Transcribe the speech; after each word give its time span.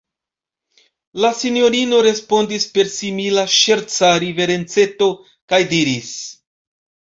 La 1.25 1.29
sinjorino 1.41 1.99
respondis 2.07 2.65
per 2.79 2.89
simila 2.95 3.45
ŝerca 3.59 4.11
riverenceto, 4.27 5.13
kaj 5.55 5.63
diris: 5.77 6.19